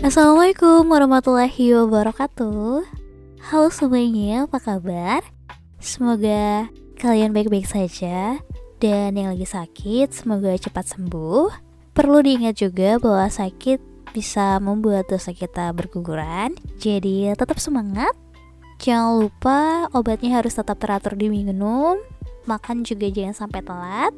Assalamualaikum 0.00 0.90
warahmatullahi 0.90 1.74
wabarakatuh. 1.74 2.82
Halo 3.50 3.68
semuanya, 3.70 4.46
apa 4.46 4.58
kabar? 4.62 5.22
Semoga 5.82 6.70
kalian 6.98 7.34
baik-baik 7.34 7.66
saja. 7.66 8.38
Dan 8.78 9.18
yang 9.18 9.34
lagi 9.34 9.46
sakit, 9.46 10.14
semoga 10.14 10.54
cepat 10.54 10.94
sembuh. 10.94 11.50
Perlu 11.94 12.22
diingat 12.22 12.58
juga 12.62 12.98
bahwa 13.02 13.26
sakit 13.26 14.10
bisa 14.14 14.58
membuat 14.62 15.10
dosa 15.10 15.34
kita 15.34 15.70
berguguran. 15.74 16.54
Jadi 16.78 17.30
tetap 17.34 17.58
semangat. 17.58 18.29
Jangan 18.80 19.28
lupa 19.28 19.86
obatnya 19.92 20.40
harus 20.40 20.56
tetap 20.56 20.80
teratur 20.80 21.12
diminum 21.12 22.00
Makan 22.48 22.82
juga 22.88 23.12
jangan 23.12 23.36
sampai 23.36 23.60
telat 23.60 24.16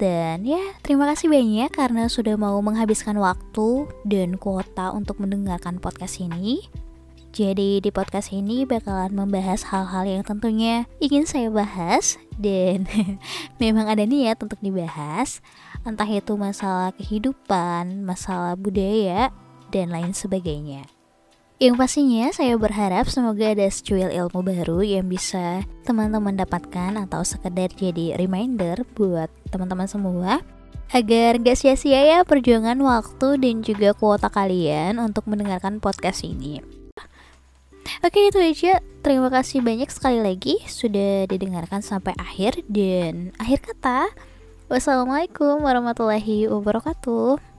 dan 0.00 0.48
ya, 0.48 0.72
terima 0.80 1.04
kasih 1.12 1.28
banyak 1.28 1.76
karena 1.76 2.08
sudah 2.08 2.32
mau 2.40 2.56
menghabiskan 2.64 3.20
waktu 3.20 3.84
dan 4.08 4.40
kuota 4.40 4.96
untuk 4.96 5.20
mendengarkan 5.20 5.76
podcast 5.76 6.24
ini. 6.24 6.64
Jadi 7.36 7.84
di 7.84 7.90
podcast 7.92 8.32
ini 8.32 8.64
bakalan 8.64 9.12
membahas 9.12 9.68
hal-hal 9.68 10.08
yang 10.08 10.24
tentunya 10.24 10.88
ingin 11.04 11.28
saya 11.28 11.52
bahas 11.52 12.16
dan 12.40 12.88
memang 13.62 13.92
ada 13.92 14.08
niat 14.08 14.40
untuk 14.40 14.56
dibahas. 14.64 15.44
Entah 15.84 16.08
itu 16.08 16.32
masalah 16.32 16.96
kehidupan, 16.96 18.00
masalah 18.00 18.56
budaya, 18.56 19.28
dan 19.68 19.92
lain 19.92 20.16
sebagainya. 20.16 20.88
Yang 21.60 21.76
pastinya 21.76 22.32
saya 22.32 22.56
berharap 22.56 23.04
semoga 23.12 23.52
ada 23.52 23.68
secuil 23.68 24.08
ilmu 24.08 24.40
baru 24.40 24.80
yang 24.80 25.12
bisa 25.12 25.60
teman-teman 25.84 26.32
dapatkan 26.32 26.96
atau 27.04 27.20
sekedar 27.20 27.68
jadi 27.76 28.16
reminder 28.16 28.80
buat 28.96 29.28
teman-teman 29.52 29.84
semua. 29.84 30.40
Agar 30.88 31.36
gak 31.36 31.60
sia-sia 31.60 32.00
ya 32.00 32.18
perjuangan 32.24 32.80
waktu 32.80 33.36
dan 33.36 33.60
juga 33.60 33.92
kuota 33.92 34.32
kalian 34.32 35.04
untuk 35.04 35.28
mendengarkan 35.28 35.84
podcast 35.84 36.24
ini. 36.24 36.64
Oke 38.00 38.32
itu 38.32 38.40
aja, 38.40 38.80
terima 39.04 39.28
kasih 39.28 39.60
banyak 39.60 39.92
sekali 39.92 40.24
lagi 40.24 40.64
sudah 40.64 41.28
didengarkan 41.28 41.84
sampai 41.84 42.16
akhir 42.16 42.64
dan 42.72 43.36
akhir 43.36 43.68
kata. 43.68 44.08
Wassalamualaikum 44.72 45.60
warahmatullahi 45.60 46.48
wabarakatuh 46.48 47.49